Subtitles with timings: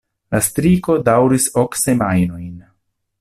[0.35, 2.53] La striko daŭris ok semajnojn.